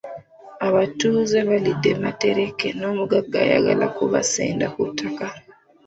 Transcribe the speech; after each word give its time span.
Abatuuze 0.67 1.37
balidde 1.49 1.91
matereke 2.03 2.67
n’omugagga 2.79 3.37
ayagala 3.45 3.83
okubasenda 3.91 4.65
ku 4.73 4.79
ttaka. 4.89 5.27